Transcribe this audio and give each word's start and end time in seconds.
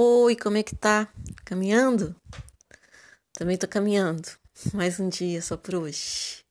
Oi, 0.00 0.36
como 0.36 0.56
é 0.56 0.62
que 0.62 0.76
tá? 0.76 1.12
Caminhando? 1.44 2.14
Também 3.32 3.58
tô 3.58 3.66
caminhando. 3.66 4.28
Mais 4.72 5.00
um 5.00 5.08
dia 5.08 5.42
só 5.42 5.56
por 5.56 5.74
hoje. 5.74 6.44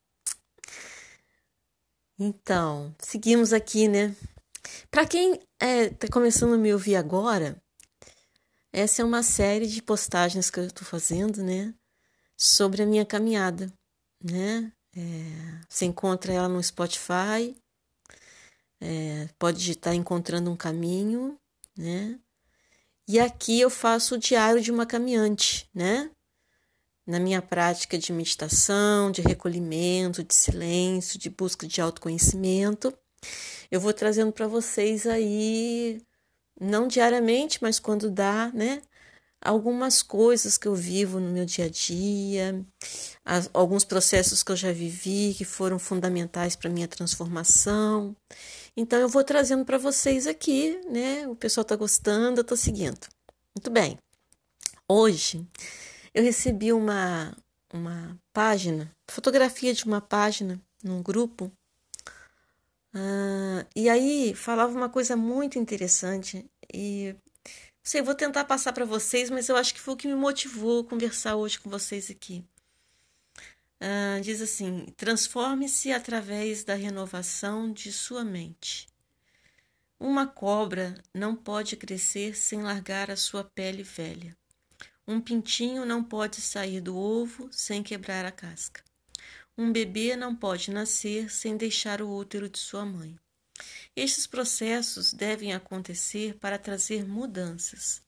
Então, 2.19 2.93
seguimos 2.99 3.53
aqui, 3.53 3.87
né? 3.87 4.13
Para 4.91 5.07
quem 5.07 5.39
é, 5.61 5.87
tá 5.87 6.09
começando 6.11 6.55
a 6.55 6.57
me 6.57 6.73
ouvir 6.73 6.97
agora, 6.97 7.55
essa 8.73 9.01
é 9.01 9.05
uma 9.05 9.23
série 9.23 9.67
de 9.67 9.81
postagens 9.81 10.51
que 10.51 10.59
eu 10.59 10.69
tô 10.69 10.83
fazendo, 10.83 11.41
né? 11.41 11.73
Sobre 12.37 12.83
a 12.83 12.85
minha 12.85 13.05
caminhada, 13.05 13.71
né? 14.21 14.73
É, 14.93 15.61
você 15.69 15.85
encontra 15.85 16.33
ela 16.33 16.49
no 16.49 16.61
Spotify, 16.61 17.55
é, 18.81 19.29
pode 19.39 19.71
estar 19.71 19.95
encontrando 19.95 20.51
um 20.51 20.57
caminho, 20.57 21.39
né? 21.77 22.19
E 23.07 23.19
aqui 23.19 23.59
eu 23.61 23.69
faço 23.69 24.15
o 24.15 24.17
diário 24.17 24.61
de 24.61 24.71
uma 24.71 24.85
caminhante, 24.85 25.69
né? 25.73 26.11
Na 27.05 27.19
minha 27.19 27.41
prática 27.41 27.97
de 27.97 28.11
meditação, 28.11 29.09
de 29.11 29.21
recolhimento, 29.21 30.23
de 30.23 30.35
silêncio, 30.35 31.17
de 31.17 31.29
busca 31.29 31.65
de 31.65 31.79
autoconhecimento, 31.79 32.93
eu 33.71 33.79
vou 33.79 33.93
trazendo 33.93 34.31
para 34.31 34.47
vocês 34.47 35.05
aí, 35.05 36.01
não 36.59 36.87
diariamente, 36.87 37.59
mas 37.61 37.79
quando 37.79 38.09
dá, 38.09 38.51
né? 38.53 38.81
Algumas 39.41 40.01
coisas 40.01 40.57
que 40.57 40.67
eu 40.67 40.73
vivo 40.73 41.19
no 41.19 41.29
meu 41.29 41.45
dia 41.45 41.65
a 41.65 41.69
dia, 41.69 42.65
alguns 43.53 43.83
processos 43.83 44.41
que 44.41 44.51
eu 44.51 44.55
já 44.55 44.71
vivi 44.71 45.35
que 45.37 45.45
foram 45.45 45.77
fundamentais 45.77 46.55
para 46.55 46.69
minha 46.69 46.87
transformação. 46.87 48.15
Então 48.77 48.99
eu 48.99 49.09
vou 49.09 49.23
trazendo 49.23 49.65
para 49.65 49.79
vocês 49.79 50.27
aqui, 50.27 50.79
né? 50.87 51.27
O 51.27 51.35
pessoal 51.35 51.63
está 51.63 51.75
gostando, 51.75 52.39
eu 52.39 52.43
estou 52.43 52.55
seguindo. 52.55 53.07
Muito 53.55 53.71
bem. 53.71 53.97
Hoje 54.87 55.43
eu 56.13 56.23
recebi 56.23 56.71
uma 56.71 57.35
uma 57.73 58.17
página, 58.31 58.91
fotografia 59.09 59.73
de 59.73 59.83
uma 59.85 59.99
página 59.99 60.61
num 60.83 61.01
grupo. 61.01 61.51
Uh, 62.93 63.65
e 63.75 63.89
aí 63.89 64.33
falava 64.33 64.75
uma 64.75 64.89
coisa 64.89 65.15
muito 65.15 65.59
interessante 65.59 66.45
e 66.73 67.15
sei, 67.83 68.01
vou 68.01 68.15
tentar 68.15 68.45
passar 68.45 68.73
para 68.73 68.85
vocês, 68.85 69.29
mas 69.29 69.49
eu 69.49 69.55
acho 69.55 69.73
que 69.73 69.81
foi 69.81 69.93
o 69.93 69.97
que 69.97 70.07
me 70.07 70.15
motivou 70.15 70.81
a 70.81 70.85
conversar 70.85 71.35
hoje 71.35 71.59
com 71.59 71.69
vocês 71.69 72.09
aqui. 72.09 72.43
Uh, 73.79 74.19
diz 74.21 74.41
assim: 74.41 74.85
transforme-se 74.97 75.91
através 75.91 76.63
da 76.63 76.73
renovação 76.73 77.71
de 77.71 77.91
sua 77.91 78.23
mente. 78.23 78.87
Uma 79.99 80.27
cobra 80.27 80.95
não 81.13 81.35
pode 81.35 81.75
crescer 81.75 82.35
sem 82.35 82.61
largar 82.61 83.11
a 83.11 83.15
sua 83.15 83.43
pele 83.43 83.83
velha. 83.83 84.35
Um 85.07 85.21
pintinho 85.21 85.85
não 85.85 86.03
pode 86.03 86.41
sair 86.41 86.81
do 86.81 86.97
ovo 86.97 87.47
sem 87.51 87.81
quebrar 87.81 88.25
a 88.25 88.31
casca. 88.31 88.83
Um 89.57 89.71
bebê 89.71 90.15
não 90.15 90.35
pode 90.35 90.71
nascer 90.71 91.31
sem 91.31 91.55
deixar 91.55 92.01
o 92.01 92.09
útero 92.09 92.49
de 92.49 92.59
sua 92.59 92.85
mãe. 92.85 93.17
Estes 93.95 94.27
processos 94.27 95.13
devem 95.13 95.53
acontecer 95.53 96.35
para 96.37 96.57
trazer 96.59 97.07
mudanças. 97.07 98.01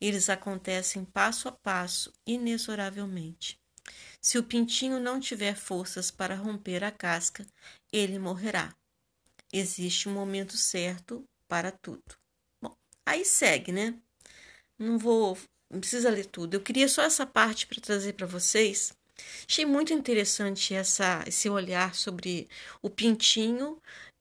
Eles 0.00 0.28
acontecem 0.28 1.04
passo 1.04 1.46
a 1.46 1.52
passo, 1.52 2.12
inexoravelmente. 2.26 3.59
Se 4.20 4.38
o 4.38 4.42
pintinho 4.42 5.00
não 5.00 5.18
tiver 5.18 5.56
forças 5.56 6.10
para 6.10 6.34
romper 6.34 6.84
a 6.84 6.90
casca, 6.90 7.46
ele 7.92 8.18
morrerá. 8.18 8.74
Existe 9.52 10.08
um 10.08 10.12
momento 10.12 10.56
certo 10.56 11.24
para 11.48 11.72
tudo. 11.72 12.02
Bom, 12.62 12.76
aí 13.06 13.24
segue, 13.24 13.72
né? 13.72 13.98
Não 14.78 14.98
vou, 14.98 15.38
não 15.70 15.80
precisa 15.80 16.10
ler 16.10 16.26
tudo. 16.26 16.54
Eu 16.54 16.62
queria 16.62 16.88
só 16.88 17.02
essa 17.02 17.26
parte 17.26 17.66
para 17.66 17.80
trazer 17.80 18.12
para 18.12 18.26
vocês. 18.26 18.92
Achei 19.48 19.66
muito 19.66 19.92
interessante 19.92 20.74
essa, 20.74 21.24
esse 21.26 21.48
olhar 21.48 21.94
sobre 21.94 22.48
o 22.82 22.88
pintinho 22.88 23.80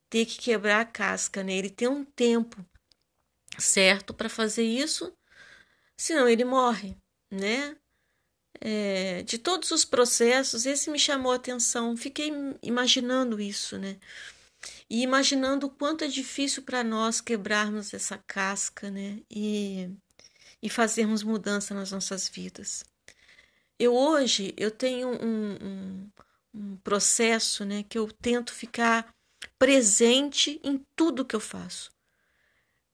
ter 0.10 0.26
que 0.26 0.40
quebrar 0.40 0.82
a 0.82 0.86
casca, 0.86 1.44
né? 1.44 1.54
Ele 1.54 1.70
tem 1.70 1.88
um 1.88 2.04
tempo 2.04 2.66
certo 3.58 4.14
para 4.14 4.30
fazer 4.30 4.64
isso, 4.64 5.14
senão 5.98 6.28
ele 6.28 6.44
morre, 6.44 6.98
né? 7.32 7.78
É, 8.62 9.24
de 9.24 9.38
todos 9.38 9.72
os 9.72 9.86
processos, 9.86 10.66
esse 10.66 10.90
me 10.90 11.00
chamou 11.00 11.32
a 11.32 11.36
atenção. 11.36 11.96
Fiquei 11.96 12.32
imaginando 12.62 13.40
isso, 13.40 13.78
né? 13.78 13.98
E 14.90 15.02
imaginando 15.02 15.68
o 15.68 15.70
quanto 15.70 16.04
é 16.04 16.08
difícil 16.08 16.64
para 16.64 16.84
nós 16.84 17.22
quebrarmos 17.22 17.94
essa 17.94 18.18
casca, 18.18 18.90
né? 18.92 19.20
E, 19.30 19.90
e 20.62 20.70
fazermos 20.70 21.24
mudança 21.24 21.74
nas 21.74 21.92
nossas 21.92 22.28
vidas. 22.28 22.84
Eu 23.78 23.96
hoje 23.96 24.54
eu 24.58 24.72
tenho 24.72 25.10
um, 25.10 25.54
um, 25.62 26.12
um 26.54 26.78
processo, 26.78 27.64
né? 27.64 27.84
Que 27.88 27.98
eu 27.98 28.12
tento 28.12 28.54
ficar 28.54 29.14
presente 29.58 30.60
em 30.64 30.84
tudo 30.96 31.26
que 31.26 31.36
eu 31.36 31.40
faço, 31.40 31.92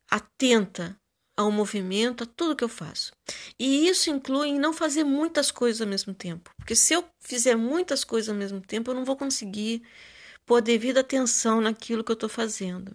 atenta 0.09 1.00
ao 1.38 1.51
movimento, 1.51 2.23
a 2.23 2.28
tudo 2.28 2.56
que 2.56 2.63
eu 2.63 2.69
faço. 2.69 3.12
E 3.59 3.88
isso 3.88 4.09
inclui 4.09 4.57
não 4.57 4.72
fazer 4.72 5.03
muitas 5.03 5.51
coisas 5.51 5.81
ao 5.81 5.88
mesmo 5.88 6.13
tempo, 6.13 6.51
porque 6.57 6.75
se 6.75 6.94
eu 6.94 7.03
fizer 7.19 7.56
muitas 7.56 8.03
coisas 8.03 8.29
ao 8.29 8.35
mesmo 8.35 8.62
tempo, 8.62 8.91
eu 8.91 8.96
não 8.96 9.03
vou 9.03 9.18
conseguir 9.18 9.84
pôr 10.45 10.62
devida 10.62 11.01
atenção 11.01 11.59
naquilo 11.59 12.03
que 12.03 12.12
eu 12.12 12.16
estou 12.16 12.29
fazendo. 12.29 12.94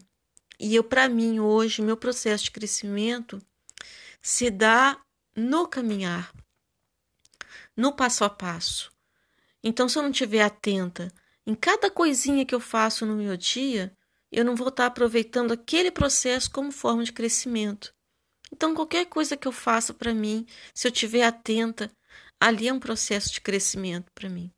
E 0.58 0.74
eu, 0.74 0.84
para 0.84 1.08
mim, 1.08 1.40
hoje, 1.40 1.82
meu 1.82 1.96
processo 1.96 2.44
de 2.44 2.50
crescimento 2.50 3.40
se 4.22 4.50
dá 4.50 5.00
no 5.34 5.66
caminhar, 5.66 6.32
no 7.76 7.92
passo 7.92 8.24
a 8.24 8.30
passo. 8.30 8.92
Então, 9.62 9.88
se 9.88 9.98
eu 9.98 10.02
não 10.02 10.10
estiver 10.10 10.42
atenta 10.42 11.12
em 11.46 11.54
cada 11.54 11.90
coisinha 11.90 12.44
que 12.44 12.54
eu 12.54 12.60
faço 12.60 13.06
no 13.06 13.16
meu 13.16 13.36
dia, 13.36 13.96
eu 14.30 14.44
não 14.44 14.54
vou 14.54 14.68
estar 14.68 14.86
aproveitando 14.86 15.52
aquele 15.52 15.90
processo 15.90 16.50
como 16.50 16.70
forma 16.70 17.02
de 17.02 17.12
crescimento. 17.12 17.92
Então, 18.52 18.74
qualquer 18.74 19.06
coisa 19.06 19.36
que 19.36 19.46
eu 19.46 19.52
faça 19.52 19.94
para 19.94 20.12
mim, 20.12 20.46
se 20.74 20.86
eu 20.88 20.92
estiver 20.92 21.22
atenta, 21.22 21.90
ali 22.40 22.68
é 22.68 22.72
um 22.72 22.80
processo 22.80 23.32
de 23.32 23.40
crescimento 23.40 24.10
para 24.12 24.28
mim. 24.28 24.50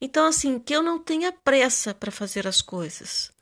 Então, 0.00 0.26
assim, 0.26 0.58
que 0.58 0.74
eu 0.74 0.82
não 0.82 0.98
tenha 0.98 1.32
pressa 1.32 1.94
para 1.94 2.10
fazer 2.10 2.46
as 2.46 2.62
coisas, 2.62 3.32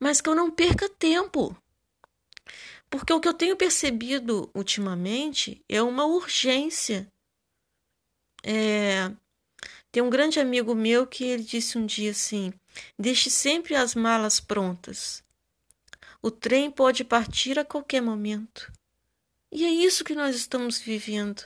mas 0.00 0.20
que 0.20 0.28
eu 0.28 0.34
não 0.34 0.50
perca 0.50 0.88
tempo. 0.88 1.56
Porque 2.88 3.12
o 3.12 3.20
que 3.20 3.28
eu 3.28 3.34
tenho 3.34 3.56
percebido 3.56 4.50
ultimamente 4.54 5.62
é 5.68 5.82
uma 5.82 6.06
urgência. 6.06 7.10
É... 8.42 9.10
Tem 9.90 10.02
um 10.02 10.10
grande 10.10 10.38
amigo 10.38 10.74
meu 10.74 11.06
que 11.06 11.24
ele 11.24 11.42
disse 11.42 11.78
um 11.78 11.86
dia 11.86 12.12
assim: 12.12 12.52
deixe 12.98 13.28
sempre 13.28 13.74
as 13.74 13.94
malas 13.94 14.38
prontas. 14.38 15.24
O 16.22 16.30
trem 16.30 16.70
pode 16.70 17.02
partir 17.04 17.58
a 17.58 17.64
qualquer 17.64 18.00
momento. 18.00 18.72
E 19.50 19.64
é 19.64 19.70
isso 19.70 20.04
que 20.04 20.14
nós 20.14 20.34
estamos 20.34 20.78
vivendo. 20.78 21.44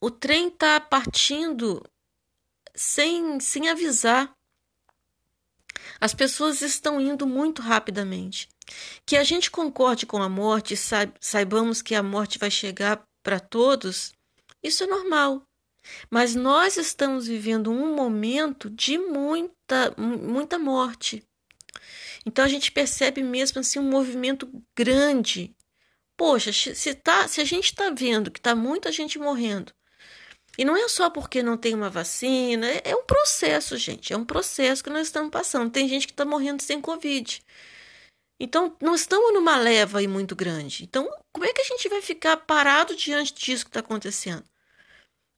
O 0.00 0.10
trem 0.10 0.48
está 0.48 0.80
partindo 0.80 1.82
sem, 2.74 3.38
sem 3.40 3.68
avisar. 3.68 4.34
As 6.00 6.14
pessoas 6.14 6.62
estão 6.62 7.00
indo 7.00 7.26
muito 7.26 7.62
rapidamente. 7.62 8.48
Que 9.04 9.16
a 9.16 9.24
gente 9.24 9.50
concorde 9.50 10.06
com 10.06 10.22
a 10.22 10.28
morte, 10.28 10.74
saibamos 11.20 11.82
que 11.82 11.94
a 11.94 12.02
morte 12.02 12.38
vai 12.38 12.50
chegar 12.50 13.04
para 13.22 13.38
todos, 13.38 14.12
isso 14.62 14.84
é 14.84 14.86
normal. 14.86 15.42
Mas 16.10 16.34
nós 16.34 16.76
estamos 16.76 17.26
vivendo 17.26 17.70
um 17.70 17.94
momento 17.94 18.70
de 18.70 18.98
muita, 18.98 19.94
muita 19.96 20.58
morte. 20.58 21.22
Então 22.24 22.44
a 22.44 22.48
gente 22.48 22.70
percebe 22.70 23.22
mesmo 23.22 23.60
assim 23.60 23.78
um 23.78 23.90
movimento 23.90 24.48
grande 24.76 25.54
Poxa, 26.22 26.52
se, 26.52 26.94
tá, 26.94 27.26
se 27.26 27.40
a 27.40 27.44
gente 27.44 27.64
está 27.64 27.90
vendo 27.90 28.30
que 28.30 28.38
está 28.38 28.54
muita 28.54 28.92
gente 28.92 29.18
morrendo, 29.18 29.72
e 30.56 30.64
não 30.64 30.76
é 30.76 30.86
só 30.88 31.10
porque 31.10 31.42
não 31.42 31.56
tem 31.56 31.74
uma 31.74 31.90
vacina, 31.90 32.64
é, 32.64 32.80
é 32.84 32.94
um 32.94 33.02
processo, 33.02 33.76
gente. 33.76 34.12
É 34.12 34.16
um 34.16 34.24
processo 34.24 34.84
que 34.84 34.88
nós 34.88 35.08
estamos 35.08 35.32
passando. 35.32 35.72
Tem 35.72 35.88
gente 35.88 36.06
que 36.06 36.12
está 36.12 36.24
morrendo 36.24 36.62
sem 36.62 36.80
Covid. 36.80 37.42
Então, 38.38 38.76
não 38.80 38.94
estamos 38.94 39.34
numa 39.34 39.56
leva 39.56 39.98
aí 39.98 40.06
muito 40.06 40.36
grande. 40.36 40.84
Então, 40.84 41.10
como 41.32 41.44
é 41.44 41.52
que 41.52 41.62
a 41.62 41.64
gente 41.64 41.88
vai 41.88 42.00
ficar 42.00 42.36
parado 42.36 42.94
diante 42.94 43.34
disso 43.34 43.64
que 43.64 43.70
está 43.70 43.80
acontecendo? 43.80 44.44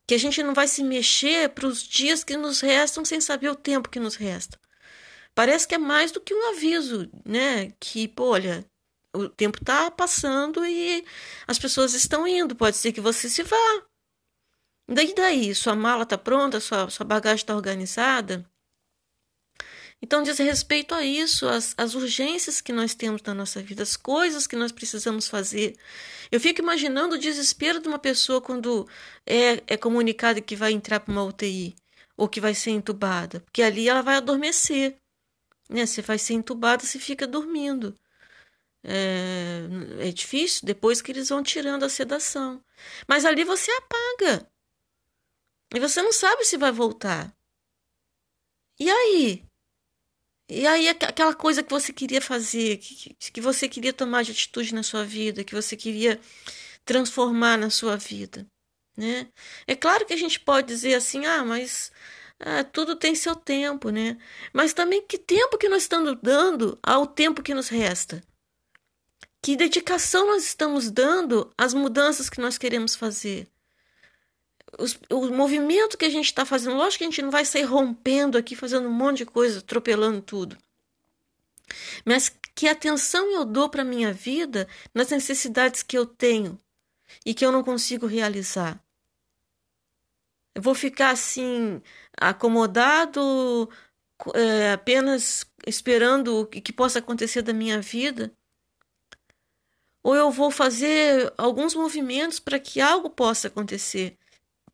Que 0.06 0.14
a 0.14 0.19
gente 0.19 0.43
não 0.43 0.53
vai 0.53 0.69
se 0.69 0.85
mexer 0.85 1.49
para 1.49 1.67
os 1.67 1.82
dias 1.82 2.23
que 2.23 2.37
nos 2.37 2.61
restam 2.61 3.06
sem 3.06 3.23
saber 3.23 3.49
o 3.49 3.56
tempo 3.56 3.88
que 3.88 3.99
nos 3.99 4.17
resta. 4.17 4.61
Parece 5.35 5.67
que 5.67 5.76
é 5.76 5.79
mais 5.79 6.12
do 6.12 6.20
que 6.20 6.35
um 6.35 6.50
aviso, 6.50 7.11
né? 7.25 7.73
Que, 7.81 8.06
pô, 8.06 8.32
olha, 8.32 8.67
o 9.14 9.28
tempo 9.28 9.58
está 9.58 9.90
passando 9.90 10.64
e 10.64 11.05
as 11.46 11.58
pessoas 11.58 11.94
estão 11.94 12.26
indo. 12.26 12.56
Pode 12.56 12.76
ser 12.76 12.93
que 12.93 13.00
você 13.00 13.28
se 13.28 13.43
vá. 13.43 13.82
Daí 14.88 15.14
daí, 15.14 15.55
sua 15.55 15.75
mala 15.75 16.02
está 16.02 16.19
pronta, 16.19 16.61
sua, 16.61 16.90
sua 16.90 17.06
bagagem 17.06 17.43
está 17.43 17.55
organizada. 17.55 18.44
Então 20.02 20.22
diz 20.22 20.37
respeito 20.37 20.94
a 20.94 21.02
isso, 21.02 21.49
as, 21.49 21.75
as 21.78 21.94
urgências 21.94 22.61
que 22.61 22.75
nós 22.75 22.94
temos 22.94 23.22
na 23.22 23.32
nossa 23.32 23.62
vida, 23.62 23.82
as 23.82 23.96
coisas 23.96 24.46
que 24.46 24.55
nós 24.55 24.70
precisamos 24.70 25.28
fazer. 25.28 25.76
Eu 26.31 26.38
fico 26.38 26.61
imaginando 26.61 27.14
o 27.14 27.19
desespero 27.19 27.81
de 27.81 27.88
uma 27.88 27.99
pessoa 27.99 28.38
quando 28.40 28.87
é, 29.25 29.62
é 29.66 29.76
comunicada 29.78 30.43
que 30.43 30.55
vai 30.55 30.72
entrar 30.72 31.00
para 31.00 31.11
uma 31.11 31.25
UTI 31.25 31.75
ou 32.19 32.28
que 32.28 32.38
vai 32.38 32.55
ser 32.55 32.72
entubada, 32.72 33.40
porque 33.40 33.62
ali 33.62 33.88
ela 33.88 34.02
vai 34.02 34.16
adormecer. 34.16 34.96
Né? 35.70 35.87
Você 35.87 36.02
vai 36.02 36.19
ser 36.19 36.34
entubada, 36.34 36.84
você 36.84 36.99
fica 36.99 37.26
dormindo. 37.26 37.96
É, 38.85 40.09
é 40.09 40.13
difícil 40.13 40.67
depois 40.67 41.01
que 41.01 41.11
eles 41.11 41.31
vão 41.31 41.43
tirando 41.43 41.85
a 41.85 41.89
sedação. 41.89 42.63
Mas 43.09 43.25
ali 43.25 43.43
você 43.43 43.71
apaga. 43.73 44.47
E 45.75 45.81
você 45.81 46.03
não 46.03 46.13
sabe 46.13 46.45
se 46.45 46.57
vai 46.57 46.71
voltar. 46.71 47.35
E 48.79 48.91
aí? 48.91 49.45
E 50.49 50.67
aí 50.67 50.89
aquela 50.89 51.35
coisa 51.35 51.63
que 51.63 51.71
você 51.71 51.93
queria 51.93 52.21
fazer, 52.21 52.77
que, 52.77 53.15
que 53.15 53.41
você 53.41 53.69
queria 53.69 53.93
tomar 53.93 54.23
de 54.23 54.33
atitude 54.33 54.75
na 54.75 54.83
sua 54.83 55.05
vida, 55.05 55.43
que 55.43 55.55
você 55.55 55.77
queria 55.77 56.21
transformar 56.85 57.57
na 57.57 57.71
sua 57.71 57.97
vida, 57.97 58.47
né? 58.97 59.33
É 59.67 59.75
claro 59.75 60.05
que 60.07 60.13
a 60.13 60.17
gente 60.19 60.39
pode 60.39 60.69
dizer 60.69 60.95
assim, 60.95 61.25
ah, 61.25 61.45
mas 61.45 61.91
ah, 62.39 62.63
tudo 62.63 62.95
tem 62.95 63.15
seu 63.15 63.35
tempo, 63.35 63.91
né? 63.91 64.19
Mas 64.53 64.75
também 64.75 65.03
que 65.07 65.17
tempo 65.19 65.57
que 65.57 65.69
nós 65.69 65.83
estamos 65.83 66.19
dando 66.23 66.79
ao 66.83 67.07
tempo 67.07 67.43
que 67.43 67.55
nos 67.55 67.69
resta? 67.69 68.23
Que 69.44 69.56
dedicação 69.56 70.26
nós 70.26 70.44
estamos 70.44 70.91
dando 70.91 71.52
às 71.58 71.75
mudanças 71.75 72.31
que 72.31 72.41
nós 72.41 72.56
queremos 72.56 72.96
fazer? 72.96 73.46
os, 74.79 74.99
o 75.11 75.31
movimento 75.31 75.96
que 75.99 76.05
a 76.05 76.11
gente 76.11 76.26
está 76.26 76.44
fazendo, 76.44 76.76
lógico 76.76 76.99
que 76.99 77.05
a 77.05 77.11
gente 77.11 77.23
não 77.23 77.31
vai 77.31 77.44
sair 77.44 77.64
rompendo 77.64 78.38
aqui, 78.38 78.56
fazendo 78.56 78.88
um 78.88 78.93
monte 78.93 79.19
de 79.19 79.26
coisa, 79.26 79.58
atropelando 79.58 80.20
tudo. 80.20 80.56
Mas 82.05 82.35
que 82.55 82.69
atenção 82.69 83.31
eu 83.32 83.44
dou 83.44 83.69
para 83.69 83.82
a 83.82 83.85
minha 83.85 84.12
vida 84.12 84.69
nas 84.94 85.11
necessidades 85.11 85.82
que 85.82 85.97
eu 85.97 86.06
tenho 86.06 86.58
e 87.25 87.35
que 87.35 87.44
eu 87.44 87.52
não 87.52 87.62
consigo 87.62 88.06
realizar. 88.06 88.82
Eu 90.55 90.62
vou 90.62 90.75
ficar 90.75 91.11
assim, 91.11 91.82
acomodado, 92.17 93.69
é, 94.35 94.73
apenas 94.73 95.44
esperando 95.67 96.40
o 96.40 96.47
que 96.47 96.73
possa 96.73 97.00
acontecer 97.00 97.43
da 97.43 97.52
minha 97.52 97.81
vida? 97.81 98.32
Ou 100.05 100.15
eu 100.15 100.31
vou 100.31 100.51
fazer 100.51 101.33
alguns 101.39 101.75
movimentos 101.75 102.39
para 102.39 102.59
que 102.59 102.79
algo 102.79 103.09
possa 103.09 103.49
acontecer? 103.49 104.19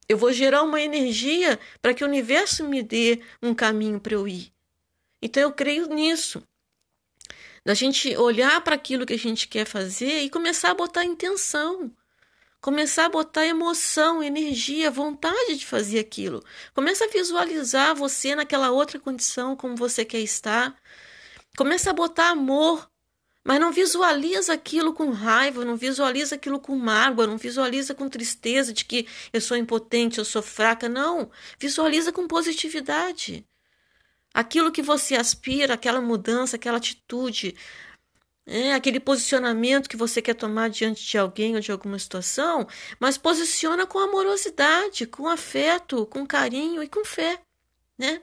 Eu 0.09 0.19
vou 0.19 0.32
gerar 0.32 0.65
uma 0.65 0.81
energia 0.81 1.56
para 1.81 1.94
que 1.94 2.03
o 2.03 2.06
universo 2.09 2.65
me 2.65 2.82
dê 2.82 3.23
um 3.41 3.55
caminho 3.55 4.00
para 4.00 4.15
eu 4.15 4.27
ir. 4.27 4.53
Então 5.23 5.41
eu 5.41 5.53
creio 5.53 5.87
nisso. 5.87 6.43
Da 7.65 7.75
gente 7.75 8.17
olhar 8.17 8.61
para 8.62 8.75
aquilo 8.75 9.06
que 9.06 9.12
a 9.12 9.19
gente 9.19 9.47
quer 9.47 9.65
fazer 9.65 10.23
e 10.23 10.29
começar 10.31 10.73
a 10.73 10.75
botar 10.75 11.05
intenção. 11.05 11.93
Começar 12.61 13.05
a 13.06 13.09
botar 13.09 13.47
emoção, 13.47 14.21
energia, 14.21 14.91
vontade 14.91 15.55
de 15.55 15.65
fazer 15.65 16.00
aquilo. 16.00 16.44
Começa 16.75 17.05
a 17.05 17.09
visualizar 17.09 17.94
você 17.94 18.35
naquela 18.35 18.73
outra 18.73 18.99
condição 18.99 19.55
como 19.55 19.76
você 19.76 20.05
quer 20.05 20.21
estar. 20.21 20.75
Começa 21.56 21.91
a 21.91 21.94
botar 21.94 22.31
amor 22.31 22.89
mas 23.44 23.58
não 23.58 23.72
visualiza 23.72 24.52
aquilo 24.52 24.92
com 24.92 25.10
raiva, 25.10 25.64
não 25.64 25.76
visualiza 25.76 26.34
aquilo 26.34 26.60
com 26.60 26.76
mágoa, 26.76 27.26
não 27.26 27.38
visualiza 27.38 27.94
com 27.94 28.08
tristeza 28.08 28.72
de 28.72 28.84
que 28.84 29.06
eu 29.32 29.40
sou 29.40 29.56
impotente, 29.56 30.19
eu 30.19 30.25
sou 30.25 30.42
fraca. 30.42 30.88
Não. 30.88 31.31
Visualiza 31.58 32.12
com 32.12 32.26
positividade. 32.28 33.46
Aquilo 34.32 34.70
que 34.70 34.82
você 34.82 35.16
aspira, 35.16 35.75
aquela 35.75 36.00
mudança, 36.00 36.56
aquela 36.56 36.76
atitude, 36.78 37.56
é, 38.46 38.75
aquele 38.75 39.00
posicionamento 39.00 39.88
que 39.88 39.96
você 39.96 40.20
quer 40.20 40.34
tomar 40.34 40.69
diante 40.70 41.04
de 41.06 41.19
alguém 41.19 41.54
ou 41.54 41.60
de 41.60 41.72
alguma 41.72 41.98
situação, 41.98 42.66
mas 42.98 43.16
posiciona 43.19 43.87
com 43.87 43.98
amorosidade, 43.98 45.06
com 45.06 45.28
afeto, 45.28 46.06
com 46.06 46.26
carinho 46.26 46.82
e 46.82 46.88
com 46.88 47.04
fé, 47.04 47.40
né? 47.98 48.22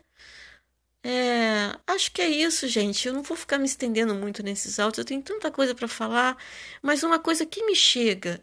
É, 1.03 1.77
acho 1.88 2.11
que 2.11 2.21
é 2.21 2.29
isso, 2.29 2.67
gente. 2.67 3.07
Eu 3.07 3.13
não 3.13 3.23
vou 3.23 3.38
ficar 3.38 3.57
me 3.57 3.65
estendendo 3.65 4.13
muito 4.15 4.44
nesses 4.44 4.79
áudios, 4.79 4.99
eu 4.99 5.05
tenho 5.05 5.21
tanta 5.21 5.51
coisa 5.51 5.73
para 5.73 5.88
falar, 5.88 6.38
mas 6.81 7.03
uma 7.03 7.19
coisa 7.19 7.45
que 7.45 7.63
me 7.65 7.75
chega, 7.75 8.41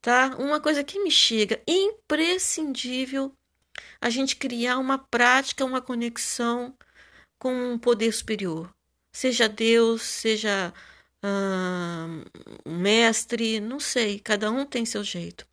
tá? 0.00 0.36
Uma 0.38 0.60
coisa 0.60 0.84
que 0.84 0.98
me 1.02 1.10
chega, 1.10 1.62
imprescindível 1.66 3.34
a 4.00 4.10
gente 4.10 4.36
criar 4.36 4.78
uma 4.78 4.98
prática, 4.98 5.64
uma 5.64 5.80
conexão 5.82 6.76
com 7.38 7.52
um 7.72 7.78
poder 7.78 8.12
superior. 8.12 8.72
Seja 9.12 9.48
Deus, 9.48 10.02
seja 10.02 10.72
um 12.66 12.76
mestre, 12.78 13.60
não 13.60 13.80
sei, 13.80 14.18
cada 14.20 14.50
um 14.50 14.66
tem 14.66 14.84
seu 14.84 15.02
jeito. 15.02 15.46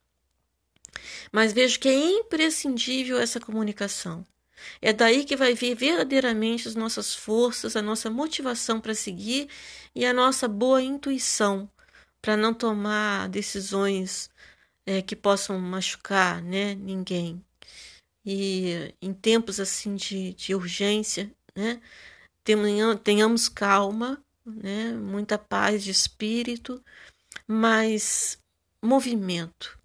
Mas 1.32 1.54
vejo 1.54 1.80
que 1.80 1.88
é 1.88 1.94
imprescindível 1.94 3.20
essa 3.20 3.40
comunicação. 3.40 4.26
É 4.82 4.94
daí 4.94 5.24
que 5.26 5.36
vai 5.36 5.54
vir 5.54 5.76
verdadeiramente 5.76 6.68
as 6.68 6.76
nossas 6.76 7.14
forças, 7.14 7.76
a 7.76 7.82
nossa 7.82 8.10
motivação 8.10 8.80
para 8.80 8.94
seguir 8.94 9.50
e 9.96 10.06
a 10.06 10.14
nossa 10.14 10.48
boa 10.48 10.82
intuição 10.82 11.70
para 12.22 12.38
não 12.38 12.54
tomar 12.54 13.28
decisões 13.30 14.30
é, 14.86 15.02
que 15.02 15.16
possam 15.16 15.60
machucar 15.60 16.42
né, 16.42 16.76
ninguém. 16.76 17.44
E 18.26 18.94
em 19.02 19.14
tempos 19.14 19.60
assim 19.60 19.96
de, 19.96 20.34
de 20.34 20.54
urgência, 20.54 21.32
né, 21.56 21.82
tenhamos 23.04 23.50
calma, 23.50 24.24
né, 24.46 24.94
muita 24.94 25.38
paz 25.38 25.84
de 25.84 25.92
espírito, 25.92 26.84
mas 27.48 28.38
movimento. 28.82 29.80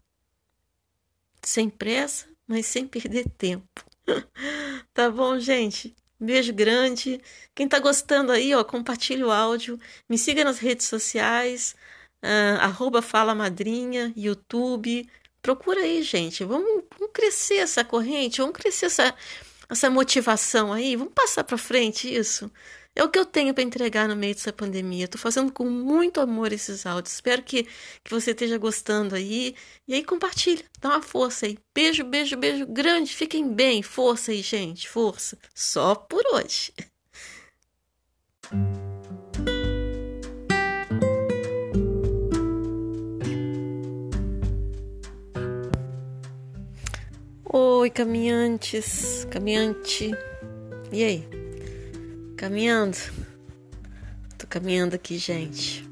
Sem 1.42 1.70
pressa, 1.70 2.28
mas 2.46 2.66
sem 2.66 2.86
perder 2.86 3.28
tempo. 3.30 3.84
tá 4.92 5.10
bom, 5.10 5.38
gente? 5.38 5.94
Beijo 6.18 6.52
grande. 6.52 7.20
Quem 7.54 7.68
tá 7.68 7.78
gostando 7.78 8.32
aí, 8.32 8.54
ó, 8.54 8.64
compartilha 8.64 9.26
o 9.26 9.30
áudio. 9.30 9.78
Me 10.08 10.16
siga 10.16 10.44
nas 10.44 10.58
redes 10.58 10.86
sociais, 10.86 11.76
uh, 12.24 12.60
arroba 12.60 13.02
Fala 13.02 13.34
Madrinha, 13.34 14.12
YouTube. 14.16 15.08
Procura 15.42 15.80
aí, 15.80 16.02
gente. 16.02 16.44
Vamos, 16.44 16.84
vamos 16.98 17.12
crescer 17.12 17.56
essa 17.56 17.84
corrente, 17.84 18.40
vamos 18.40 18.56
crescer 18.56 18.86
essa, 18.86 19.14
essa 19.68 19.90
motivação 19.90 20.72
aí. 20.72 20.96
Vamos 20.96 21.14
passar 21.14 21.44
para 21.44 21.58
frente 21.58 22.12
isso. 22.12 22.50
É 22.96 23.04
o 23.04 23.10
que 23.10 23.18
eu 23.18 23.26
tenho 23.26 23.52
para 23.52 23.62
entregar 23.62 24.08
no 24.08 24.16
meio 24.16 24.34
dessa 24.34 24.50
pandemia. 24.50 25.04
Estou 25.04 25.20
fazendo 25.20 25.52
com 25.52 25.66
muito 25.66 26.18
amor 26.18 26.50
esses 26.50 26.86
áudios. 26.86 27.12
Espero 27.12 27.42
que, 27.42 27.64
que 28.02 28.10
você 28.10 28.30
esteja 28.30 28.56
gostando 28.56 29.14
aí. 29.14 29.54
E 29.86 29.92
aí, 29.92 30.02
compartilha. 30.02 30.64
Dá 30.80 30.88
uma 30.88 31.02
força 31.02 31.44
aí. 31.44 31.58
Beijo, 31.74 32.02
beijo, 32.04 32.38
beijo 32.38 32.66
grande. 32.66 33.14
Fiquem 33.14 33.52
bem. 33.52 33.82
Força 33.82 34.32
aí, 34.32 34.40
gente. 34.40 34.88
Força. 34.88 35.36
Só 35.54 35.94
por 35.94 36.22
hoje. 36.32 36.72
Oi, 47.52 47.90
caminhantes, 47.90 49.26
caminhante. 49.30 50.12
E 50.90 51.04
aí? 51.04 51.45
Caminhando. 52.36 52.98
Tô 54.36 54.46
caminhando 54.46 54.94
aqui, 54.94 55.16
gente. 55.16 55.88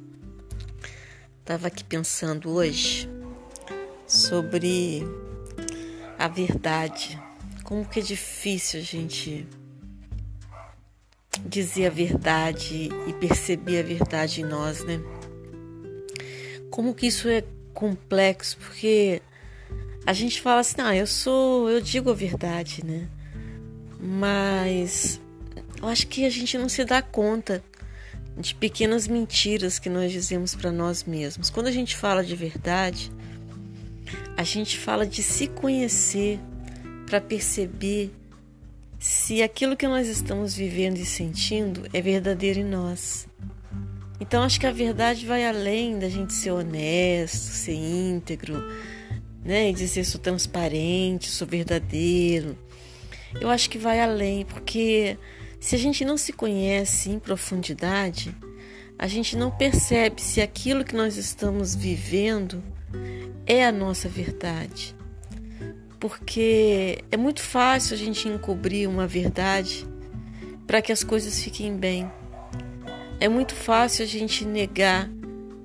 Tava 1.42 1.68
aqui 1.68 1.82
pensando 1.82 2.50
hoje 2.50 3.08
sobre 4.06 5.02
a 6.18 6.28
verdade. 6.28 7.18
Como 7.62 7.86
que 7.86 8.00
é 8.00 8.02
difícil 8.02 8.80
a 8.80 8.82
gente 8.82 9.48
dizer 11.46 11.86
a 11.86 11.90
verdade 11.90 12.90
e 13.06 13.12
perceber 13.14 13.80
a 13.80 13.82
verdade 13.82 14.42
em 14.42 14.44
nós, 14.44 14.84
né? 14.84 15.00
Como 16.70 16.94
que 16.94 17.06
isso 17.06 17.26
é 17.26 17.42
complexo, 17.72 18.58
porque 18.58 19.22
a 20.04 20.12
gente 20.12 20.42
fala 20.42 20.60
assim, 20.60 20.76
ah, 20.80 20.94
eu 20.94 21.06
sou, 21.06 21.70
eu 21.70 21.80
digo 21.80 22.10
a 22.10 22.14
verdade, 22.14 22.84
né? 22.84 23.08
Mas 23.98 25.23
eu 25.84 25.88
acho 25.88 26.06
que 26.06 26.24
a 26.24 26.30
gente 26.30 26.56
não 26.56 26.66
se 26.66 26.82
dá 26.82 27.02
conta 27.02 27.62
de 28.38 28.54
pequenas 28.54 29.06
mentiras 29.06 29.78
que 29.78 29.90
nós 29.90 30.10
dizemos 30.10 30.54
para 30.54 30.72
nós 30.72 31.04
mesmos. 31.04 31.50
Quando 31.50 31.66
a 31.66 31.70
gente 31.70 31.94
fala 31.94 32.24
de 32.24 32.34
verdade, 32.34 33.12
a 34.34 34.42
gente 34.42 34.78
fala 34.78 35.06
de 35.06 35.22
se 35.22 35.46
conhecer 35.46 36.40
para 37.06 37.20
perceber 37.20 38.10
se 38.98 39.42
aquilo 39.42 39.76
que 39.76 39.86
nós 39.86 40.08
estamos 40.08 40.54
vivendo 40.54 40.96
e 40.96 41.04
sentindo 41.04 41.86
é 41.92 42.00
verdadeiro 42.00 42.60
em 42.60 42.64
nós. 42.64 43.28
Então 44.18 44.42
acho 44.42 44.58
que 44.58 44.66
a 44.66 44.72
verdade 44.72 45.26
vai 45.26 45.46
além 45.46 45.98
da 45.98 46.08
gente 46.08 46.32
ser 46.32 46.52
honesto, 46.52 47.36
ser 47.36 47.74
íntegro, 47.74 48.56
né, 49.44 49.68
e 49.68 49.74
dizer 49.74 50.04
sou 50.04 50.18
transparente, 50.18 51.30
sou 51.30 51.46
verdadeiro. 51.46 52.56
Eu 53.38 53.50
acho 53.50 53.68
que 53.68 53.76
vai 53.76 54.00
além, 54.00 54.46
porque 54.46 55.18
Se 55.64 55.76
a 55.76 55.78
gente 55.78 56.04
não 56.04 56.18
se 56.18 56.30
conhece 56.30 57.08
em 57.08 57.18
profundidade, 57.18 58.36
a 58.98 59.06
gente 59.06 59.34
não 59.34 59.50
percebe 59.50 60.20
se 60.20 60.42
aquilo 60.42 60.84
que 60.84 60.94
nós 60.94 61.16
estamos 61.16 61.74
vivendo 61.74 62.62
é 63.46 63.64
a 63.64 63.72
nossa 63.72 64.06
verdade. 64.06 64.94
Porque 65.98 67.02
é 67.10 67.16
muito 67.16 67.40
fácil 67.40 67.94
a 67.94 67.96
gente 67.96 68.28
encobrir 68.28 68.86
uma 68.86 69.06
verdade 69.06 69.86
para 70.66 70.82
que 70.82 70.92
as 70.92 71.02
coisas 71.02 71.42
fiquem 71.42 71.74
bem. 71.74 72.12
É 73.18 73.26
muito 73.26 73.54
fácil 73.54 74.04
a 74.04 74.06
gente 74.06 74.44
negar 74.44 75.08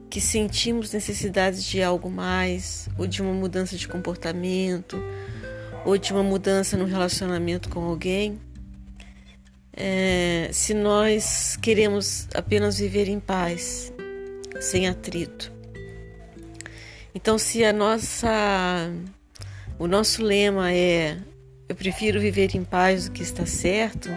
que 0.10 0.22
sentimos 0.22 0.94
necessidades 0.94 1.62
de 1.62 1.84
algo 1.84 2.10
mais, 2.10 2.88
ou 2.98 3.06
de 3.06 3.22
uma 3.22 3.34
mudança 3.34 3.76
de 3.76 3.86
comportamento, 3.86 4.98
ou 5.84 5.98
de 5.98 6.14
uma 6.14 6.24
mudança 6.24 6.78
no 6.78 6.86
relacionamento 6.86 7.68
com 7.68 7.84
alguém, 7.84 8.40
é, 9.74 10.50
se 10.52 10.74
nós 10.74 11.58
queremos 11.62 12.28
apenas 12.34 12.80
viver 12.80 13.08
em 13.08 13.20
paz, 13.20 13.94
sem 14.60 14.88
atrito. 14.88 15.52
Então, 17.14 17.38
se 17.38 17.64
a 17.64 17.74
nossa, 17.74 18.92
o 19.78 19.88
nosso 19.88 20.24
lema 20.24 20.72
é 20.72 21.18
eu 21.68 21.76
prefiro 21.76 22.20
viver 22.20 22.56
em 22.56 22.64
paz 22.64 23.08
do 23.08 23.12
que 23.12 23.22
está 23.22 23.46
certo, 23.46 24.10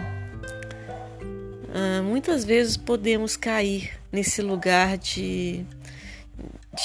ah, 1.73 2.01
muitas 2.01 2.43
vezes 2.43 2.75
podemos 2.75 3.37
cair 3.37 3.91
nesse 4.11 4.41
lugar 4.41 4.97
de 4.97 5.65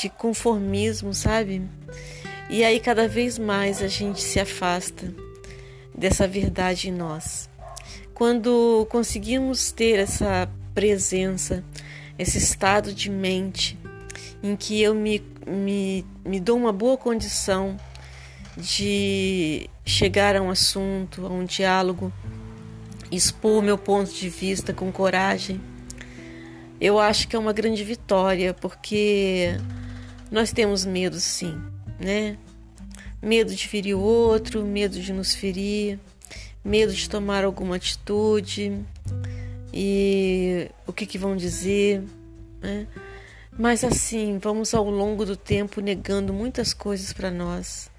de 0.01 0.09
conformismo, 0.11 1.15
sabe? 1.15 1.63
E 2.51 2.63
aí 2.63 2.79
cada 2.79 3.09
vez 3.09 3.39
mais 3.39 3.83
a 3.83 3.89
gente 3.89 4.21
se 4.21 4.39
afasta 4.39 5.13
dessa 5.95 6.29
verdade 6.29 6.89
em 6.89 6.93
nós. 6.93 7.48
Quando 8.19 8.85
conseguimos 8.91 9.71
ter 9.71 10.01
essa 10.01 10.51
presença, 10.75 11.63
esse 12.19 12.37
estado 12.37 12.93
de 12.93 13.09
mente 13.09 13.79
em 14.43 14.57
que 14.57 14.83
eu 14.83 14.93
me, 14.93 15.23
me, 15.47 16.05
me 16.25 16.41
dou 16.41 16.57
uma 16.57 16.73
boa 16.73 16.97
condição 16.97 17.77
de 18.57 19.71
chegar 19.87 20.35
a 20.35 20.43
um 20.43 20.51
assunto, 20.51 21.25
a 21.25 21.29
um 21.29 21.45
diálogo, 21.45 22.13
expor 23.09 23.63
meu 23.63 23.79
ponto 23.79 24.13
de 24.13 24.29
vista 24.29 24.75
com 24.75 24.91
coragem, 24.91 25.61
eu 26.81 26.99
acho 26.99 27.29
que 27.29 27.37
é 27.37 27.39
uma 27.39 27.53
grande 27.53 27.85
vitória, 27.85 28.53
porque 28.53 29.57
nós 30.29 30.51
temos 30.51 30.85
medo, 30.85 31.21
sim, 31.21 31.57
né? 32.01 32.37
Medo 33.23 33.55
de 33.55 33.69
ferir 33.69 33.95
o 33.95 34.01
outro, 34.01 34.65
medo 34.65 35.01
de 35.01 35.13
nos 35.13 35.37
ferir, 35.37 36.01
medo 36.65 36.93
de 36.93 37.09
tomar 37.09 37.45
alguma 37.45 37.77
atitude 37.77 38.85
e 39.73 40.71
o 40.87 40.93
que, 40.93 41.07
que 41.07 41.19
vão 41.19 41.37
dizer, 41.37 42.03
né? 42.61 42.87
Mas 43.59 43.83
assim, 43.83 44.39
vamos 44.39 44.73
ao 44.73 44.89
longo 44.89 45.27
do 45.27 45.37
tempo 45.37 45.81
negando 45.81 46.33
muitas 46.33 46.73
coisas 46.73 47.13
para 47.13 47.31
nós, 47.31 47.91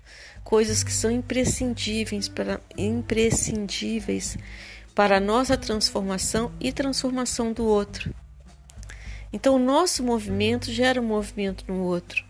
coisas 0.44 0.84
que 0.84 0.92
são 0.92 1.12
imprescindíveis 1.12 2.30
para 2.30 2.62
imprescindíveis 2.78 4.38
para 4.96 5.18
a 5.18 5.20
nossa 5.20 5.58
transformação 5.58 6.52
e 6.60 6.72
transformação 6.72 7.54
do 7.54 7.66
outro. 7.66 8.14
Então, 9.32 9.56
o 9.56 9.60
nosso 9.60 10.04
movimento 10.04 10.72
gera 10.72 11.00
um 11.00 11.06
movimento 11.06 11.64
no 11.68 11.84
outro. 11.84 12.26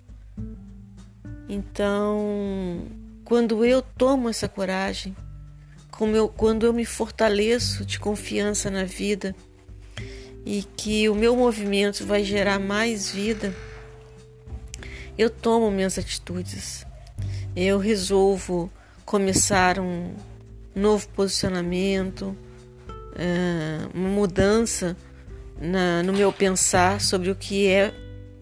Então, 1.48 2.86
quando 3.24 3.64
eu 3.64 3.82
tomo 3.82 4.30
essa 4.30 4.48
coragem, 4.50 5.16
eu, 6.08 6.30
quando 6.30 6.66
eu 6.66 6.74
me 6.74 6.86
fortaleço 6.86 7.86
de 7.86 8.00
confiança 8.00 8.70
na 8.70 8.84
vida 8.84 9.36
e 10.46 10.64
que 10.76 11.10
o 11.10 11.16
meu 11.16 11.36
movimento 11.36 12.06
vai 12.06 12.24
gerar 12.24 12.60
mais 12.60 13.12
vida, 13.12 13.54
eu 15.18 15.30
tomo 15.30 15.70
minhas 15.70 15.98
atitudes. 15.98 16.86
Eu 17.56 17.78
resolvo 17.78 18.72
começar 19.06 19.80
um 19.80 20.14
novo 20.74 21.08
posicionamento, 21.10 22.36
eh, 23.16 23.88
uma 23.94 24.10
mudança 24.10 24.96
no 26.06 26.14
meu 26.14 26.32
pensar 26.32 27.02
sobre 27.02 27.30
o 27.30 27.36
que 27.36 27.68
é 27.68 27.94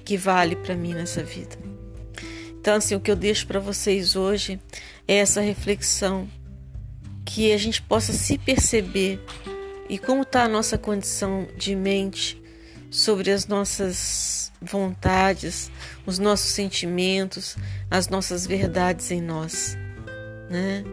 que 0.06 0.16
vale 0.16 0.56
para 0.56 0.76
mim 0.76 0.94
nessa 0.94 1.24
vida. 1.24 1.58
Então, 2.60 2.76
assim, 2.76 2.96
o 2.96 3.00
que 3.00 3.10
eu 3.10 3.16
deixo 3.16 3.48
para 3.48 3.60
vocês 3.60 4.16
hoje 4.16 4.60
é 5.08 5.16
essa 5.16 5.42
reflexão, 5.42 6.28
que 7.28 7.52
a 7.52 7.58
gente 7.58 7.82
possa 7.82 8.14
se 8.14 8.38
perceber 8.38 9.20
e 9.90 10.00
como 10.00 10.22
está 10.22 10.44
a 10.44 10.48
nossa 10.48 10.78
condição 10.78 11.46
de 11.58 11.76
mente 11.76 12.42
sobre 12.90 13.32
as 13.32 13.46
nossas 13.46 14.52
vontades, 14.62 15.70
os 16.06 16.18
nossos 16.18 16.52
sentimentos, 16.52 17.58
as 17.92 18.08
nossas 18.08 18.48
verdades 18.48 19.12
em 19.12 19.22
nós, 19.22 19.78
né? 20.50 20.86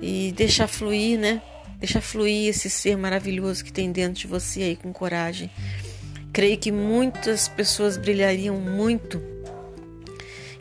E 0.00 0.32
deixar 0.32 0.68
fluir, 0.68 1.18
né? 1.18 1.42
Deixa 1.78 2.00
fluir 2.00 2.48
esse 2.48 2.70
ser 2.70 2.96
maravilhoso 2.96 3.62
que 3.62 3.72
tem 3.72 3.92
dentro 3.92 4.22
de 4.22 4.26
você 4.26 4.62
aí 4.62 4.76
com 4.76 4.90
coragem. 4.90 5.50
Creio 6.32 6.56
que 6.56 6.72
muitas 6.72 7.46
pessoas 7.46 7.98
brilhariam 7.98 8.56
muito 8.56 9.22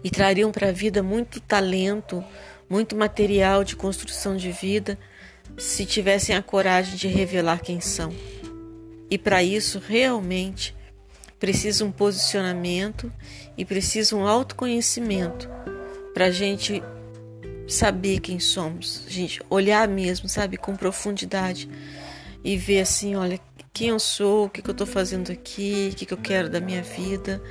e 0.03 0.09
trariam 0.09 0.51
para 0.51 0.67
a 0.67 0.73
vida 0.73 1.01
muito 1.01 1.39
talento, 1.39 2.23
muito 2.69 2.95
material 2.95 3.63
de 3.63 3.75
construção 3.75 4.35
de 4.35 4.51
vida 4.51 4.97
se 5.57 5.85
tivessem 5.85 6.35
a 6.35 6.41
coragem 6.41 6.95
de 6.95 7.07
revelar 7.07 7.61
quem 7.61 7.79
são. 7.79 8.13
E 9.09 9.17
para 9.17 9.41
isso, 9.41 9.79
realmente, 9.79 10.75
precisa 11.39 11.85
um 11.85 11.91
posicionamento 11.91 13.11
e 13.57 13.63
precisa 13.63 14.15
um 14.15 14.27
autoconhecimento 14.27 15.49
para 16.13 16.25
a 16.25 16.31
gente 16.31 16.83
saber 17.67 18.19
quem 18.19 18.39
somos, 18.39 19.03
a 19.05 19.09
gente 19.09 19.41
olhar 19.49 19.87
mesmo, 19.87 20.27
sabe, 20.27 20.57
com 20.57 20.75
profundidade 20.75 21.69
e 22.43 22.57
ver 22.57 22.81
assim, 22.81 23.15
olha, 23.15 23.39
quem 23.73 23.89
eu 23.89 23.99
sou, 23.99 24.45
o 24.45 24.49
que, 24.49 24.61
que 24.61 24.69
eu 24.69 24.73
estou 24.73 24.87
fazendo 24.87 25.31
aqui, 25.31 25.89
o 25.91 25.95
que, 25.95 26.05
que 26.05 26.13
eu 26.13 26.17
quero 26.17 26.49
da 26.49 26.59
minha 26.59 26.81
vida. 26.81 27.41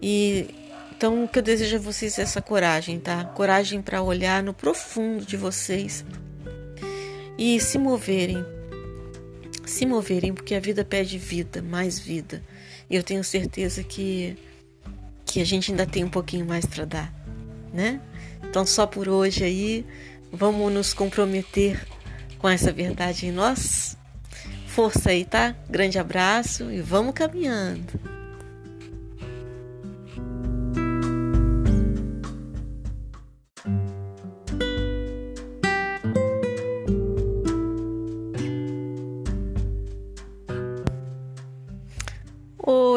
E 0.00 0.65
então 0.96 1.24
o 1.24 1.28
que 1.28 1.38
eu 1.38 1.42
desejo 1.42 1.76
a 1.76 1.80
vocês 1.80 2.18
é 2.18 2.22
essa 2.22 2.40
coragem, 2.40 2.98
tá? 2.98 3.22
Coragem 3.24 3.82
para 3.82 4.02
olhar 4.02 4.42
no 4.42 4.54
profundo 4.54 5.26
de 5.26 5.36
vocês 5.36 6.04
e 7.36 7.60
se 7.60 7.76
moverem. 7.76 8.42
Se 9.66 9.84
moverem, 9.84 10.32
porque 10.32 10.54
a 10.54 10.60
vida 10.60 10.84
pede 10.84 11.18
vida, 11.18 11.60
mais 11.60 11.98
vida. 11.98 12.42
E 12.88 12.96
eu 12.96 13.02
tenho 13.02 13.22
certeza 13.22 13.82
que 13.82 14.38
que 15.26 15.40
a 15.40 15.44
gente 15.44 15.72
ainda 15.72 15.84
tem 15.84 16.04
um 16.04 16.08
pouquinho 16.08 16.46
mais 16.46 16.64
para 16.64 16.84
dar, 16.84 17.12
né? 17.74 18.00
Então, 18.48 18.64
só 18.64 18.86
por 18.86 19.08
hoje 19.08 19.44
aí, 19.44 19.84
vamos 20.32 20.72
nos 20.72 20.94
comprometer 20.94 21.84
com 22.38 22.48
essa 22.48 22.72
verdade 22.72 23.26
em 23.26 23.32
nós. 23.32 23.98
Força 24.68 25.10
aí, 25.10 25.24
tá? 25.24 25.54
Grande 25.68 25.98
abraço 25.98 26.70
e 26.70 26.80
vamos 26.80 27.12
caminhando. 27.12 28.00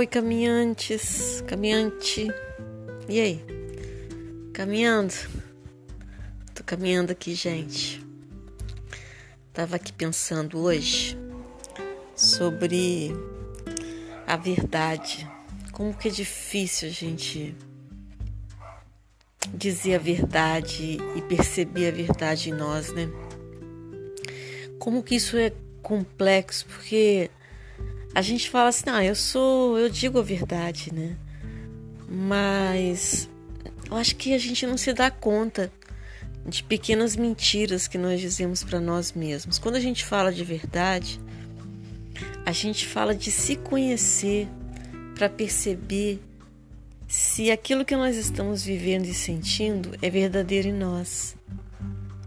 Caminhantes, 0.09 1.43
caminhante. 1.47 2.27
E 3.07 3.19
aí? 3.19 3.45
Caminhando? 4.53 5.13
caminhando 6.69 7.11
aqui, 7.11 7.33
gente. 7.33 7.99
Tava 9.51 9.77
aqui 9.77 9.91
pensando 9.91 10.59
hoje 10.59 11.17
sobre 12.15 13.11
a 14.27 14.37
verdade. 14.37 15.27
Como 15.71 15.95
que 15.95 16.09
é 16.09 16.11
difícil 16.11 16.89
a 16.89 16.91
gente 16.91 17.55
dizer 19.51 19.95
a 19.95 19.97
verdade 19.97 20.99
e 21.15 21.21
perceber 21.23 21.87
a 21.87 21.91
verdade 21.91 22.51
em 22.51 22.53
nós, 22.53 22.93
né? 22.93 23.09
Como 24.77 25.01
que 25.01 25.15
isso 25.15 25.37
é 25.37 25.51
complexo, 25.81 26.67
porque 26.67 27.31
a 28.13 28.21
gente 28.21 28.49
fala 28.49 28.69
assim, 28.69 28.85
ah, 28.87 29.03
eu 29.03 29.15
sou, 29.15 29.77
eu 29.77 29.89
digo 29.89 30.19
a 30.19 30.23
verdade, 30.23 30.93
né? 30.93 31.15
Mas 32.07 33.29
eu 33.89 33.97
acho 33.97 34.15
que 34.15 34.33
a 34.33 34.37
gente 34.37 34.65
não 34.65 34.77
se 34.77 34.93
dá 34.93 35.11
conta 35.11 35.71
de 36.45 36.63
pequenas 36.63 37.15
mentiras 37.15 37.87
que 37.87 37.97
nós 37.97 38.19
dizemos 38.19 38.63
para 38.63 38.79
nós 38.79 39.13
mesmos. 39.13 39.59
Quando 39.59 39.75
a 39.75 39.79
gente 39.79 40.03
fala 40.03 40.31
de 40.31 40.43
verdade, 40.43 41.19
a 42.45 42.51
gente 42.51 42.87
fala 42.87 43.13
de 43.13 43.31
se 43.31 43.55
conhecer 43.55 44.47
para 45.15 45.29
perceber 45.29 46.19
se 47.07 47.51
aquilo 47.51 47.83
que 47.83 47.95
nós 47.95 48.15
estamos 48.15 48.63
vivendo 48.63 49.05
e 49.05 49.13
sentindo 49.13 49.97
é 50.01 50.09
verdadeiro 50.09 50.67
em 50.67 50.73
nós. 50.73 51.35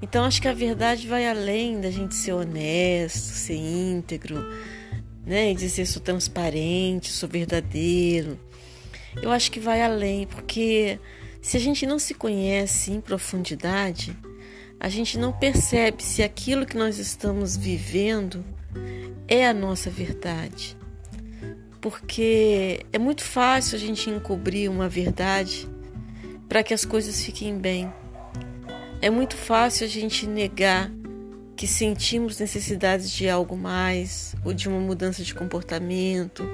Então 0.00 0.24
acho 0.24 0.42
que 0.42 0.48
a 0.48 0.54
verdade 0.54 1.06
vai 1.06 1.28
além 1.28 1.80
da 1.80 1.90
gente 1.90 2.14
ser 2.14 2.32
honesto, 2.32 3.16
ser 3.16 3.54
íntegro, 3.54 4.44
né? 5.24 5.50
E 5.50 5.54
dizer 5.54 5.86
sou 5.86 6.02
transparente, 6.02 7.12
sou 7.12 7.28
verdadeiro. 7.28 8.38
Eu 9.20 9.30
acho 9.30 9.50
que 9.50 9.60
vai 9.60 9.82
além, 9.82 10.26
porque 10.26 10.98
se 11.40 11.56
a 11.56 11.60
gente 11.60 11.86
não 11.86 11.98
se 11.98 12.14
conhece 12.14 12.92
em 12.92 13.00
profundidade, 13.00 14.16
a 14.78 14.88
gente 14.88 15.18
não 15.18 15.32
percebe 15.32 16.02
se 16.02 16.22
aquilo 16.22 16.66
que 16.66 16.76
nós 16.76 16.98
estamos 16.98 17.56
vivendo 17.56 18.44
é 19.28 19.46
a 19.46 19.54
nossa 19.54 19.90
verdade. 19.90 20.76
Porque 21.80 22.84
é 22.92 22.98
muito 22.98 23.24
fácil 23.24 23.76
a 23.76 23.78
gente 23.78 24.08
encobrir 24.08 24.70
uma 24.70 24.88
verdade 24.88 25.68
para 26.48 26.62
que 26.62 26.74
as 26.74 26.84
coisas 26.84 27.22
fiquem 27.22 27.58
bem. 27.58 27.92
É 29.00 29.10
muito 29.10 29.36
fácil 29.36 29.84
a 29.84 29.88
gente 29.88 30.26
negar 30.26 30.90
que 31.56 31.66
sentimos 31.66 32.38
necessidades 32.38 33.10
de 33.10 33.28
algo 33.28 33.56
mais, 33.56 34.34
ou 34.44 34.52
de 34.52 34.68
uma 34.68 34.80
mudança 34.80 35.22
de 35.22 35.34
comportamento, 35.34 36.48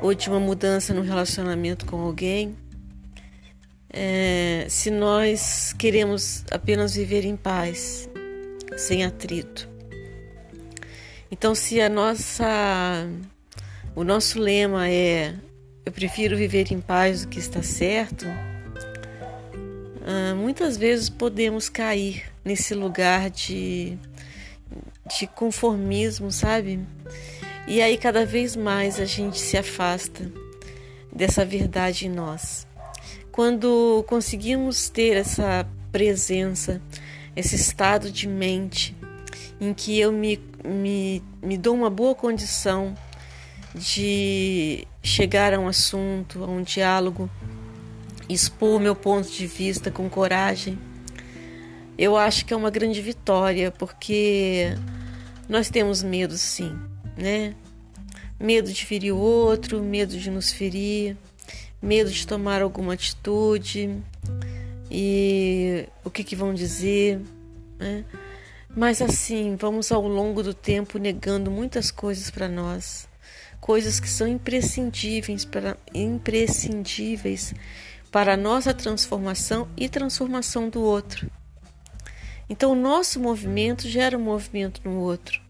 ou 0.00 0.14
de 0.14 0.28
uma 0.28 0.40
mudança 0.40 0.92
no 0.94 1.02
relacionamento 1.02 1.86
com 1.86 2.00
alguém, 2.00 2.56
é, 3.90 4.66
se 4.68 4.90
nós 4.90 5.74
queremos 5.78 6.44
apenas 6.50 6.94
viver 6.94 7.24
em 7.24 7.36
paz, 7.36 8.08
sem 8.76 9.04
atrito. 9.04 9.68
Então, 11.30 11.54
se 11.54 11.80
a 11.80 11.88
nossa, 11.88 13.06
o 13.94 14.04
nosso 14.04 14.38
lema 14.38 14.88
é 14.88 15.34
eu 15.84 15.90
prefiro 15.90 16.36
viver 16.36 16.70
em 16.72 16.80
paz 16.80 17.22
do 17.22 17.28
que 17.28 17.38
está 17.38 17.62
certo, 17.62 18.26
ah, 20.04 20.34
muitas 20.34 20.76
vezes 20.76 21.08
podemos 21.08 21.68
cair 21.68 22.24
nesse 22.44 22.74
lugar 22.74 23.30
de, 23.30 23.98
de 25.18 25.26
conformismo, 25.26 26.30
sabe? 26.30 26.80
E 27.66 27.80
aí 27.80 27.96
cada 27.96 28.26
vez 28.26 28.56
mais 28.56 28.98
a 28.98 29.04
gente 29.04 29.38
se 29.38 29.56
afasta 29.56 30.30
dessa 31.14 31.44
verdade 31.44 32.06
em 32.06 32.10
nós. 32.10 32.66
Quando 33.30 34.04
conseguimos 34.08 34.88
ter 34.88 35.16
essa 35.16 35.66
presença, 35.90 36.80
esse 37.36 37.54
estado 37.56 38.10
de 38.10 38.26
mente 38.26 38.96
em 39.60 39.72
que 39.72 39.98
eu 39.98 40.12
me, 40.12 40.40
me, 40.64 41.22
me 41.42 41.56
dou 41.56 41.74
uma 41.74 41.88
boa 41.88 42.14
condição 42.14 42.94
de 43.74 44.86
chegar 45.02 45.54
a 45.54 45.58
um 45.58 45.68
assunto, 45.68 46.44
a 46.44 46.46
um 46.46 46.62
diálogo, 46.62 47.30
expor 48.28 48.80
meu 48.80 48.94
ponto 48.94 49.30
de 49.30 49.46
vista 49.46 49.90
com 49.90 50.08
coragem, 50.10 50.78
eu 51.96 52.16
acho 52.16 52.44
que 52.44 52.52
é 52.52 52.56
uma 52.56 52.70
grande 52.70 53.00
vitória, 53.00 53.70
porque 53.70 54.74
nós 55.52 55.68
temos 55.68 56.02
medo 56.02 56.38
sim, 56.38 56.74
né? 57.14 57.54
Medo 58.40 58.72
de 58.72 58.86
ferir 58.86 59.12
o 59.12 59.18
outro, 59.18 59.82
medo 59.82 60.16
de 60.16 60.30
nos 60.30 60.50
ferir, 60.50 61.14
medo 61.80 62.10
de 62.10 62.26
tomar 62.26 62.62
alguma 62.62 62.94
atitude 62.94 64.02
e 64.90 65.86
o 66.02 66.08
que, 66.08 66.24
que 66.24 66.34
vão 66.34 66.54
dizer, 66.54 67.20
né? 67.78 68.02
Mas 68.74 69.02
assim, 69.02 69.54
vamos 69.54 69.92
ao 69.92 70.08
longo 70.08 70.42
do 70.42 70.54
tempo 70.54 70.98
negando 70.98 71.50
muitas 71.50 71.90
coisas 71.90 72.30
para 72.30 72.48
nós, 72.48 73.06
coisas 73.60 74.00
que 74.00 74.08
são 74.08 74.26
imprescindíveis 74.26 75.44
para 75.44 75.76
imprescindíveis 75.92 77.52
para 78.10 78.32
a 78.32 78.38
nossa 78.38 78.72
transformação 78.72 79.68
e 79.76 79.86
transformação 79.86 80.70
do 80.70 80.80
outro. 80.80 81.30
Então, 82.52 82.72
o 82.72 82.74
nosso 82.74 83.18
movimento 83.18 83.88
gera 83.88 84.18
um 84.18 84.20
movimento 84.20 84.82
no 84.84 84.98
outro. 84.98 85.40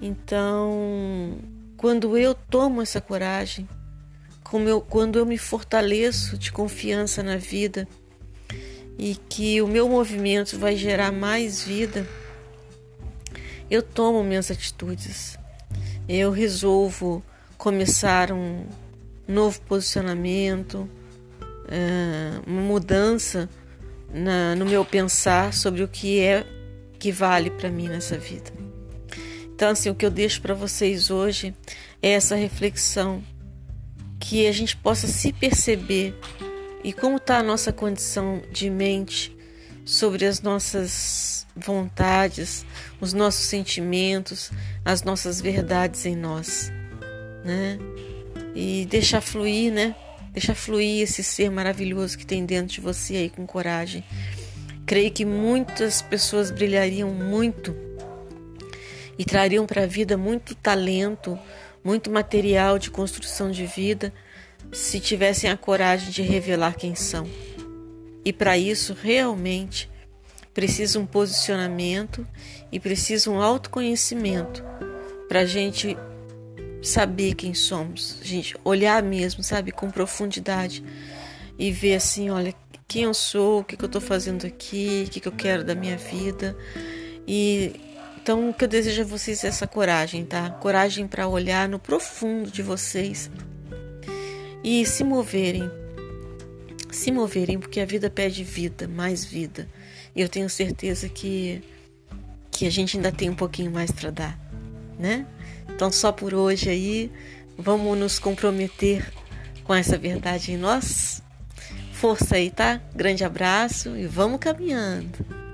Então, 0.00 1.36
quando 1.76 2.16
eu 2.16 2.32
tomo 2.32 2.80
essa 2.80 3.00
coragem, 3.00 3.68
eu, 4.52 4.80
quando 4.80 5.18
eu 5.18 5.26
me 5.26 5.36
fortaleço 5.36 6.38
de 6.38 6.52
confiança 6.52 7.24
na 7.24 7.36
vida 7.38 7.88
e 8.96 9.16
que 9.28 9.60
o 9.60 9.66
meu 9.66 9.88
movimento 9.88 10.56
vai 10.56 10.76
gerar 10.76 11.10
mais 11.10 11.64
vida, 11.64 12.06
eu 13.68 13.82
tomo 13.82 14.22
minhas 14.22 14.52
atitudes. 14.52 15.36
Eu 16.08 16.30
resolvo 16.30 17.20
começar 17.56 18.30
um 18.30 18.64
novo 19.26 19.60
posicionamento, 19.62 20.88
é, 21.66 22.40
uma 22.46 22.62
mudança 22.62 23.50
na, 24.12 24.54
no 24.54 24.64
meu 24.64 24.84
pensar 24.84 25.52
sobre 25.52 25.82
o 25.82 25.88
que 25.88 26.20
é 26.20 26.44
que 26.98 27.12
vale 27.12 27.50
para 27.50 27.70
mim 27.70 27.88
nessa 27.88 28.18
vida. 28.18 28.50
Então, 29.54 29.70
assim, 29.70 29.90
o 29.90 29.94
que 29.94 30.06
eu 30.06 30.10
deixo 30.10 30.40
para 30.40 30.54
vocês 30.54 31.10
hoje 31.10 31.54
é 32.02 32.10
essa 32.10 32.36
reflexão, 32.36 33.22
que 34.20 34.46
a 34.46 34.52
gente 34.52 34.76
possa 34.76 35.06
se 35.06 35.32
perceber 35.32 36.14
e 36.82 36.92
como 36.92 37.16
está 37.16 37.38
a 37.38 37.42
nossa 37.42 37.72
condição 37.72 38.42
de 38.52 38.68
mente 38.68 39.36
sobre 39.84 40.26
as 40.26 40.42
nossas 40.42 41.46
vontades, 41.56 42.64
os 43.00 43.12
nossos 43.12 43.46
sentimentos, 43.46 44.50
as 44.84 45.02
nossas 45.02 45.40
verdades 45.40 46.06
em 46.06 46.14
nós, 46.14 46.70
né? 47.44 47.78
E 48.54 48.86
deixar 48.86 49.20
fluir, 49.20 49.72
né? 49.72 49.94
Deixar 50.32 50.54
fluir 50.54 51.02
esse 51.02 51.22
ser 51.22 51.50
maravilhoso 51.50 52.16
que 52.16 52.26
tem 52.26 52.44
dentro 52.44 52.74
de 52.74 52.80
você 52.80 53.16
aí 53.16 53.30
com 53.30 53.46
coragem. 53.46 54.04
Creio 54.86 55.10
que 55.10 55.24
muitas 55.24 56.00
pessoas 56.00 56.50
brilhariam 56.50 57.10
muito 57.10 57.76
e 59.18 59.24
trariam 59.24 59.66
para 59.66 59.82
a 59.82 59.86
vida 59.86 60.16
muito 60.16 60.54
talento, 60.54 61.38
muito 61.82 62.10
material 62.10 62.78
de 62.78 62.90
construção 62.90 63.50
de 63.50 63.66
vida, 63.66 64.12
se 64.72 65.00
tivessem 65.00 65.50
a 65.50 65.56
coragem 65.56 66.10
de 66.10 66.22
revelar 66.22 66.74
quem 66.76 66.94
são. 66.94 67.28
E 68.24 68.32
para 68.32 68.56
isso, 68.56 68.94
realmente, 68.94 69.90
precisa 70.52 70.98
um 70.98 71.06
posicionamento 71.06 72.26
e 72.70 72.78
precisa 72.78 73.30
um 73.30 73.40
autoconhecimento 73.40 74.62
para 75.28 75.40
a 75.40 75.44
gente 75.44 75.96
saber 76.82 77.34
quem 77.34 77.54
somos, 77.54 78.18
gente 78.22 78.56
olhar 78.64 79.02
mesmo, 79.02 79.42
sabe, 79.42 79.72
com 79.72 79.90
profundidade 79.90 80.82
e 81.58 81.72
ver 81.72 81.96
assim, 81.96 82.30
olha, 82.30 82.54
quem 82.86 83.02
eu 83.02 83.14
sou, 83.14 83.60
o 83.60 83.64
que, 83.64 83.76
que 83.76 83.84
eu 83.84 83.88
estou 83.88 84.00
fazendo 84.00 84.46
aqui, 84.46 85.04
o 85.06 85.10
que, 85.10 85.20
que 85.20 85.28
eu 85.28 85.32
quero 85.32 85.64
da 85.64 85.74
minha 85.74 85.96
vida 85.96 86.56
e 87.26 87.80
então, 88.28 88.50
o 88.50 88.52
que 88.52 88.64
eu 88.64 88.68
desejo 88.68 89.00
a 89.00 89.04
vocês 89.06 89.42
é 89.42 89.48
essa 89.48 89.66
coragem, 89.66 90.22
tá? 90.22 90.50
Coragem 90.50 91.08
para 91.08 91.26
olhar 91.26 91.66
no 91.66 91.78
profundo 91.78 92.50
de 92.50 92.62
vocês 92.62 93.30
e 94.62 94.84
se 94.84 95.02
moverem. 95.02 95.70
Se 96.90 97.10
moverem, 97.10 97.58
porque 97.58 97.80
a 97.80 97.86
vida 97.86 98.10
pede 98.10 98.44
vida, 98.44 98.86
mais 98.86 99.24
vida. 99.24 99.66
E 100.14 100.20
eu 100.20 100.28
tenho 100.28 100.50
certeza 100.50 101.08
que, 101.08 101.62
que 102.50 102.66
a 102.66 102.70
gente 102.70 102.98
ainda 102.98 103.10
tem 103.10 103.30
um 103.30 103.34
pouquinho 103.34 103.70
mais 103.70 103.90
para 103.90 104.10
dar, 104.10 104.38
né? 104.98 105.26
Então, 105.68 105.90
só 105.92 106.10
por 106.10 106.34
hoje 106.34 106.70
aí, 106.70 107.10
vamos 107.56 107.96
nos 107.98 108.18
comprometer 108.18 109.12
com 109.64 109.74
essa 109.74 109.98
verdade 109.98 110.52
em 110.52 110.56
nós. 110.56 111.22
Força 111.92 112.36
aí, 112.36 112.50
tá? 112.50 112.80
Grande 112.94 113.24
abraço 113.24 113.96
e 113.96 114.06
vamos 114.06 114.40
caminhando. 114.40 115.47